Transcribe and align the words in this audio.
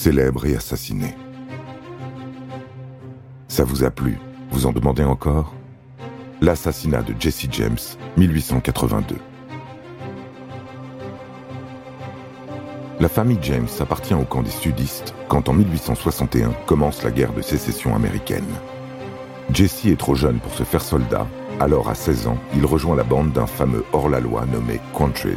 célèbre 0.00 0.46
et 0.46 0.56
assassiné. 0.56 1.14
Ça 3.48 3.64
vous 3.64 3.84
a 3.84 3.90
plu? 3.90 4.16
Vous 4.50 4.64
en 4.64 4.72
demandez 4.72 5.04
encore? 5.04 5.52
L'assassinat 6.40 7.02
de 7.02 7.14
Jesse 7.20 7.48
James, 7.50 7.76
1882. 8.16 9.16
La 12.98 13.10
famille 13.10 13.40
James 13.42 13.68
appartient 13.78 14.14
au 14.14 14.24
camp 14.24 14.42
des 14.42 14.48
sudistes 14.48 15.14
quand 15.28 15.50
en 15.50 15.52
1861 15.52 16.52
commence 16.64 17.02
la 17.02 17.10
guerre 17.10 17.34
de 17.34 17.42
sécession 17.42 17.94
américaine. 17.94 18.48
Jesse 19.52 19.84
est 19.84 19.98
trop 19.98 20.14
jeune 20.14 20.40
pour 20.40 20.54
se 20.54 20.62
faire 20.62 20.82
soldat, 20.82 21.26
alors 21.60 21.90
à 21.90 21.94
16 21.94 22.26
ans, 22.26 22.38
il 22.54 22.64
rejoint 22.64 22.96
la 22.96 23.04
bande 23.04 23.32
d'un 23.32 23.46
fameux 23.46 23.84
hors-la-loi 23.92 24.46
nommé 24.46 24.80
Quantrill. 24.94 25.36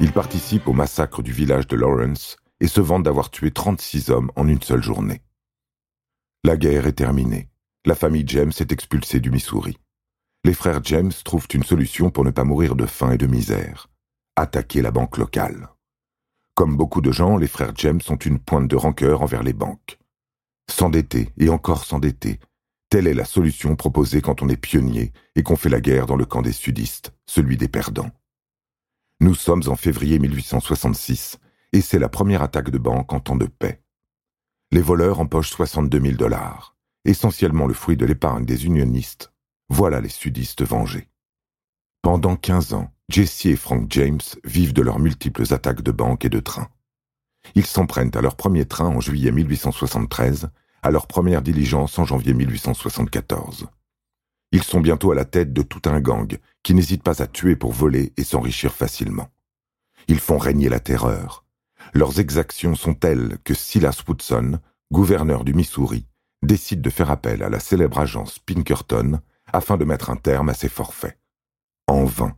Il 0.00 0.10
participe 0.10 0.66
au 0.66 0.72
massacre 0.72 1.22
du 1.22 1.30
village 1.30 1.68
de 1.68 1.76
Lawrence 1.76 2.36
et 2.60 2.68
se 2.68 2.80
vante 2.80 3.02
d'avoir 3.02 3.30
tué 3.30 3.50
36 3.50 4.10
hommes 4.10 4.30
en 4.36 4.46
une 4.48 4.62
seule 4.62 4.82
journée. 4.82 5.22
La 6.44 6.56
guerre 6.56 6.86
est 6.86 6.92
terminée. 6.92 7.48
La 7.84 7.94
famille 7.94 8.24
James 8.26 8.52
est 8.58 8.72
expulsée 8.72 9.20
du 9.20 9.30
Missouri. 9.30 9.78
Les 10.44 10.54
frères 10.54 10.82
James 10.84 11.12
trouvent 11.24 11.48
une 11.52 11.64
solution 11.64 12.10
pour 12.10 12.24
ne 12.24 12.30
pas 12.30 12.44
mourir 12.44 12.76
de 12.76 12.86
faim 12.86 13.12
et 13.12 13.18
de 13.18 13.26
misère. 13.26 13.88
Attaquer 14.36 14.82
la 14.82 14.90
banque 14.90 15.18
locale. 15.18 15.68
Comme 16.54 16.76
beaucoup 16.76 17.00
de 17.00 17.12
gens, 17.12 17.36
les 17.36 17.48
frères 17.48 17.72
James 17.76 18.00
ont 18.08 18.16
une 18.16 18.38
pointe 18.38 18.68
de 18.68 18.76
rancœur 18.76 19.22
envers 19.22 19.42
les 19.42 19.52
banques. 19.52 19.98
S'endetter 20.70 21.30
et 21.38 21.48
encore 21.48 21.84
s'endetter, 21.84 22.38
telle 22.90 23.06
est 23.06 23.14
la 23.14 23.24
solution 23.24 23.76
proposée 23.76 24.20
quand 24.20 24.42
on 24.42 24.48
est 24.48 24.56
pionnier 24.56 25.12
et 25.36 25.42
qu'on 25.42 25.56
fait 25.56 25.68
la 25.68 25.80
guerre 25.80 26.06
dans 26.06 26.16
le 26.16 26.26
camp 26.26 26.42
des 26.42 26.52
sudistes, 26.52 27.12
celui 27.26 27.56
des 27.56 27.68
perdants. 27.68 28.10
Nous 29.20 29.34
sommes 29.34 29.62
en 29.66 29.76
février 29.76 30.18
1866 30.18 31.38
et 31.72 31.80
c'est 31.80 31.98
la 31.98 32.08
première 32.08 32.42
attaque 32.42 32.70
de 32.70 32.78
banque 32.78 33.12
en 33.12 33.20
temps 33.20 33.36
de 33.36 33.46
paix. 33.46 33.82
Les 34.72 34.82
voleurs 34.82 35.20
empochent 35.20 35.50
62 35.50 36.00
000 36.00 36.14
dollars, 36.14 36.76
essentiellement 37.04 37.66
le 37.66 37.74
fruit 37.74 37.96
de 37.96 38.06
l'épargne 38.06 38.44
des 38.44 38.66
unionistes. 38.66 39.32
Voilà 39.68 40.00
les 40.00 40.08
sudistes 40.08 40.62
vengés. 40.62 41.08
Pendant 42.02 42.36
15 42.36 42.74
ans, 42.74 42.92
Jesse 43.08 43.46
et 43.46 43.56
Frank 43.56 43.86
James 43.90 44.20
vivent 44.44 44.72
de 44.72 44.82
leurs 44.82 44.98
multiples 44.98 45.52
attaques 45.52 45.82
de 45.82 45.92
banques 45.92 46.24
et 46.24 46.30
de 46.30 46.40
trains. 46.40 46.70
Ils 47.54 47.66
s'en 47.66 47.86
prennent 47.86 48.14
à 48.14 48.20
leur 48.20 48.36
premier 48.36 48.64
train 48.64 48.86
en 48.86 49.00
juillet 49.00 49.32
1873, 49.32 50.50
à 50.82 50.90
leur 50.90 51.06
première 51.06 51.42
diligence 51.42 51.98
en 51.98 52.04
janvier 52.04 52.34
1874. 52.34 53.68
Ils 54.52 54.62
sont 54.62 54.80
bientôt 54.80 55.12
à 55.12 55.14
la 55.14 55.24
tête 55.24 55.52
de 55.52 55.62
tout 55.62 55.82
un 55.88 56.00
gang 56.00 56.38
qui 56.62 56.74
n'hésite 56.74 57.02
pas 57.02 57.22
à 57.22 57.26
tuer 57.26 57.56
pour 57.56 57.72
voler 57.72 58.12
et 58.16 58.24
s'enrichir 58.24 58.74
facilement. 58.74 59.28
Ils 60.08 60.18
font 60.18 60.38
régner 60.38 60.68
la 60.68 60.80
terreur. 60.80 61.44
Leurs 61.94 62.20
exactions 62.20 62.74
sont 62.74 62.94
telles 62.94 63.38
que 63.44 63.54
Silas 63.54 64.02
Woodson, 64.06 64.58
gouverneur 64.92 65.44
du 65.44 65.54
Missouri, 65.54 66.06
décide 66.42 66.82
de 66.82 66.90
faire 66.90 67.10
appel 67.10 67.42
à 67.42 67.48
la 67.48 67.60
célèbre 67.60 67.98
agence 67.98 68.38
Pinkerton 68.38 69.20
afin 69.52 69.76
de 69.76 69.84
mettre 69.84 70.10
un 70.10 70.16
terme 70.16 70.48
à 70.48 70.54
ses 70.54 70.68
forfaits. 70.68 71.18
En 71.86 72.04
vain 72.04 72.36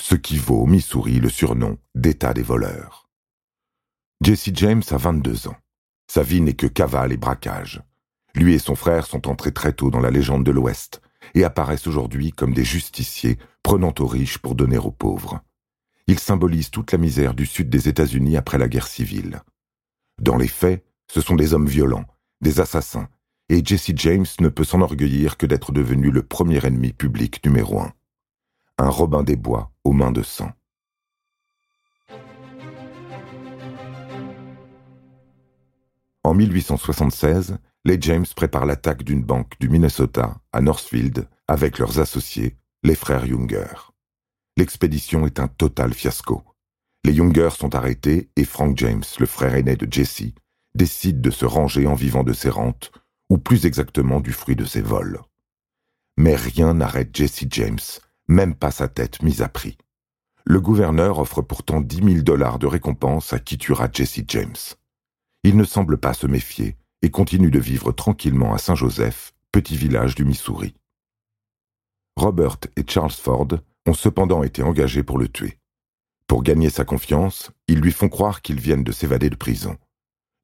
ce 0.00 0.14
qui 0.14 0.38
vaut 0.38 0.60
au 0.60 0.66
Missouri 0.66 1.20
le 1.20 1.28
surnom 1.28 1.78
d'État 1.94 2.32
des 2.32 2.42
voleurs. 2.42 3.08
Jesse 4.22 4.50
James 4.54 4.82
a 4.90 4.96
22 4.96 5.48
ans. 5.48 5.56
Sa 6.10 6.22
vie 6.22 6.40
n'est 6.40 6.54
que 6.54 6.66
cavale 6.66 7.12
et 7.12 7.16
braquage. 7.16 7.82
Lui 8.34 8.54
et 8.54 8.58
son 8.58 8.74
frère 8.74 9.06
sont 9.06 9.28
entrés 9.28 9.52
très 9.52 9.72
tôt 9.72 9.90
dans 9.90 10.00
la 10.00 10.10
légende 10.10 10.44
de 10.44 10.50
l'Ouest 10.50 11.02
et 11.34 11.44
apparaissent 11.44 11.86
aujourd'hui 11.86 12.32
comme 12.32 12.54
des 12.54 12.64
justiciers 12.64 13.38
prenant 13.62 13.92
aux 13.98 14.06
riches 14.06 14.38
pour 14.38 14.54
donner 14.54 14.78
aux 14.78 14.90
pauvres. 14.90 15.40
Ils 16.08 16.18
symbolisent 16.18 16.70
toute 16.70 16.90
la 16.90 16.98
misère 16.98 17.34
du 17.34 17.46
sud 17.46 17.70
des 17.70 17.88
États-Unis 17.88 18.36
après 18.36 18.58
la 18.58 18.68
guerre 18.68 18.88
civile. 18.88 19.42
Dans 20.20 20.36
les 20.36 20.48
faits, 20.48 20.84
ce 21.06 21.20
sont 21.20 21.36
des 21.36 21.54
hommes 21.54 21.68
violents, 21.68 22.06
des 22.40 22.58
assassins, 22.58 23.08
et 23.48 23.64
Jesse 23.64 23.92
James 23.94 24.26
ne 24.40 24.48
peut 24.48 24.64
s'enorgueillir 24.64 25.36
que 25.36 25.46
d'être 25.46 25.70
devenu 25.70 26.10
le 26.10 26.22
premier 26.22 26.64
ennemi 26.66 26.92
public 26.92 27.44
numéro 27.44 27.80
un 27.80 27.92
un 28.78 28.88
Robin 28.88 29.24
des 29.24 29.36
Bois 29.36 29.72
aux 29.84 29.92
mains 29.92 30.12
de 30.12 30.22
sang. 30.22 30.52
En 36.22 36.34
1876, 36.34 37.58
les 37.84 38.00
James 38.00 38.26
préparent 38.36 38.66
l'attaque 38.66 39.02
d'une 39.02 39.22
banque 39.22 39.54
du 39.60 39.68
Minnesota 39.68 40.40
à 40.52 40.60
Northfield 40.60 41.28
avec 41.48 41.78
leurs 41.78 41.98
associés, 41.98 42.56
les 42.82 42.94
frères 42.94 43.26
Younger. 43.26 43.92
L'expédition 44.58 45.24
est 45.24 45.38
un 45.38 45.46
total 45.46 45.94
fiasco. 45.94 46.42
Les 47.04 47.12
Younger 47.12 47.50
sont 47.56 47.76
arrêtés 47.76 48.28
et 48.34 48.42
Frank 48.42 48.76
James, 48.76 49.04
le 49.20 49.26
frère 49.26 49.54
aîné 49.54 49.76
de 49.76 49.86
Jesse, 49.88 50.32
décide 50.74 51.20
de 51.20 51.30
se 51.30 51.44
ranger 51.44 51.86
en 51.86 51.94
vivant 51.94 52.24
de 52.24 52.32
ses 52.32 52.50
rentes, 52.50 52.90
ou 53.30 53.38
plus 53.38 53.66
exactement 53.66 54.18
du 54.18 54.32
fruit 54.32 54.56
de 54.56 54.64
ses 54.64 54.82
vols. 54.82 55.20
Mais 56.16 56.34
rien 56.34 56.74
n'arrête 56.74 57.14
Jesse 57.14 57.44
James, 57.50 57.78
même 58.26 58.56
pas 58.56 58.72
sa 58.72 58.88
tête 58.88 59.22
mise 59.22 59.42
à 59.42 59.48
prix. 59.48 59.78
Le 60.44 60.60
gouverneur 60.60 61.20
offre 61.20 61.40
pourtant 61.40 61.80
dix 61.80 62.02
mille 62.02 62.24
dollars 62.24 62.58
de 62.58 62.66
récompense 62.66 63.32
à 63.32 63.38
qui 63.38 63.58
tuera 63.58 63.88
Jesse 63.92 64.22
James. 64.26 64.56
Il 65.44 65.56
ne 65.56 65.62
semble 65.62 65.98
pas 65.98 66.14
se 66.14 66.26
méfier 66.26 66.76
et 67.02 67.12
continue 67.12 67.52
de 67.52 67.60
vivre 67.60 67.92
tranquillement 67.92 68.54
à 68.54 68.58
Saint-Joseph, 68.58 69.34
petit 69.52 69.76
village 69.76 70.16
du 70.16 70.24
Missouri. 70.24 70.74
Robert 72.16 72.56
et 72.74 72.82
Charles 72.84 73.12
Ford 73.12 73.46
ont 73.86 73.94
cependant 73.94 74.42
été 74.42 74.62
engagés 74.62 75.02
pour 75.02 75.18
le 75.18 75.28
tuer. 75.28 75.58
Pour 76.26 76.42
gagner 76.42 76.70
sa 76.70 76.84
confiance, 76.84 77.50
ils 77.68 77.80
lui 77.80 77.92
font 77.92 78.08
croire 78.08 78.42
qu'ils 78.42 78.60
viennent 78.60 78.84
de 78.84 78.92
s'évader 78.92 79.30
de 79.30 79.36
prison. 79.36 79.76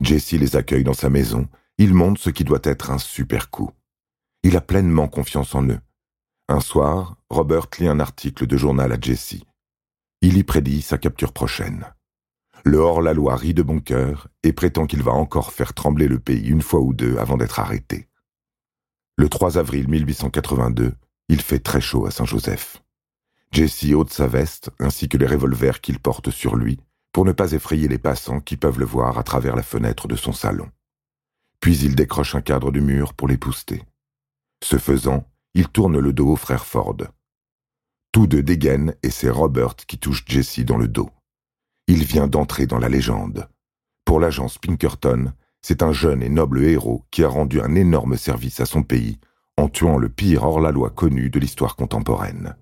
Jesse 0.00 0.32
les 0.32 0.56
accueille 0.56 0.84
dans 0.84 0.94
sa 0.94 1.10
maison, 1.10 1.48
il 1.78 1.94
montre 1.94 2.20
ce 2.20 2.30
qui 2.30 2.44
doit 2.44 2.60
être 2.62 2.90
un 2.90 2.98
super 2.98 3.50
coup. 3.50 3.70
Il 4.42 4.56
a 4.56 4.60
pleinement 4.60 5.08
confiance 5.08 5.54
en 5.54 5.68
eux, 5.68 5.80
un 6.48 6.60
soir, 6.60 7.16
Robert 7.30 7.68
lit 7.78 7.88
un 7.88 8.00
article 8.00 8.46
de 8.46 8.58
journal 8.58 8.92
à 8.92 9.00
Jesse. 9.00 9.36
Il 10.20 10.36
y 10.36 10.44
prédit 10.44 10.82
sa 10.82 10.98
capture 10.98 11.32
prochaine. 11.32 11.86
Le 12.64 12.76
hors-la-loi 12.76 13.34
rit 13.36 13.54
de 13.54 13.62
bon 13.62 13.80
cœur 13.80 14.28
et 14.42 14.52
prétend 14.52 14.86
qu'il 14.86 15.02
va 15.02 15.12
encore 15.12 15.54
faire 15.54 15.72
trembler 15.72 16.06
le 16.06 16.18
pays 16.18 16.46
une 16.46 16.60
fois 16.60 16.80
ou 16.80 16.92
deux 16.92 17.16
avant 17.16 17.38
d'être 17.38 17.60
arrêté. 17.60 18.08
Le 19.16 19.30
3 19.30 19.56
avril 19.56 19.88
1882, 19.88 20.92
il 21.30 21.40
fait 21.40 21.60
très 21.60 21.80
chaud 21.80 22.04
à 22.04 22.10
Saint-Joseph. 22.10 22.82
Jesse 23.54 23.92
ôte 23.94 24.12
sa 24.12 24.26
veste 24.26 24.72
ainsi 24.80 25.08
que 25.08 25.16
les 25.16 25.28
revolvers 25.28 25.80
qu'il 25.80 26.00
porte 26.00 26.30
sur 26.30 26.56
lui 26.56 26.80
pour 27.12 27.24
ne 27.24 27.30
pas 27.30 27.52
effrayer 27.52 27.86
les 27.86 27.98
passants 27.98 28.40
qui 28.40 28.56
peuvent 28.56 28.80
le 28.80 28.84
voir 28.84 29.16
à 29.16 29.22
travers 29.22 29.54
la 29.54 29.62
fenêtre 29.62 30.08
de 30.08 30.16
son 30.16 30.32
salon. 30.32 30.68
Puis 31.60 31.78
il 31.78 31.94
décroche 31.94 32.34
un 32.34 32.40
cadre 32.40 32.72
du 32.72 32.80
mur 32.80 33.14
pour 33.14 33.28
l'épouster. 33.28 33.84
Ce 34.64 34.76
faisant, 34.76 35.30
il 35.54 35.68
tourne 35.68 36.00
le 36.00 36.12
dos 36.12 36.32
au 36.32 36.36
frère 36.36 36.66
Ford. 36.66 36.96
Tous 38.10 38.26
deux 38.26 38.42
dégainent 38.42 38.96
et 39.04 39.10
c'est 39.10 39.30
Robert 39.30 39.76
qui 39.76 39.98
touche 39.98 40.24
Jesse 40.26 40.64
dans 40.64 40.76
le 40.76 40.88
dos. 40.88 41.10
Il 41.86 42.02
vient 42.02 42.26
d'entrer 42.26 42.66
dans 42.66 42.80
la 42.80 42.88
légende. 42.88 43.48
Pour 44.04 44.18
l'agence 44.18 44.58
Pinkerton, 44.58 45.32
c'est 45.62 45.84
un 45.84 45.92
jeune 45.92 46.24
et 46.24 46.28
noble 46.28 46.64
héros 46.64 47.04
qui 47.12 47.22
a 47.22 47.28
rendu 47.28 47.60
un 47.60 47.76
énorme 47.76 48.16
service 48.16 48.58
à 48.58 48.66
son 48.66 48.82
pays 48.82 49.20
en 49.56 49.68
tuant 49.68 49.98
le 49.98 50.08
pire 50.08 50.42
hors-la-loi 50.42 50.90
connu 50.90 51.30
de 51.30 51.38
l'histoire 51.38 51.76
contemporaine. 51.76 52.56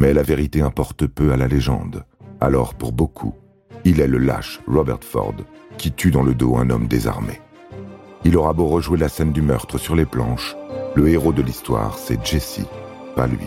Mais 0.00 0.14
la 0.14 0.22
vérité 0.22 0.62
importe 0.62 1.06
peu 1.06 1.30
à 1.30 1.36
la 1.36 1.46
légende. 1.46 2.06
Alors, 2.40 2.72
pour 2.72 2.92
beaucoup, 2.92 3.34
il 3.84 4.00
est 4.00 4.06
le 4.06 4.16
lâche 4.16 4.58
Robert 4.66 5.04
Ford 5.04 5.34
qui 5.76 5.92
tue 5.92 6.10
dans 6.10 6.22
le 6.22 6.34
dos 6.34 6.56
un 6.56 6.70
homme 6.70 6.86
désarmé. 6.86 7.38
Il 8.24 8.38
aura 8.38 8.54
beau 8.54 8.66
rejouer 8.66 8.96
la 8.96 9.10
scène 9.10 9.32
du 9.32 9.42
meurtre 9.42 9.76
sur 9.76 9.94
les 9.94 10.06
planches, 10.06 10.56
le 10.94 11.10
héros 11.10 11.34
de 11.34 11.42
l'histoire, 11.42 11.98
c'est 11.98 12.24
Jesse, 12.24 12.62
pas 13.14 13.26
lui. 13.26 13.44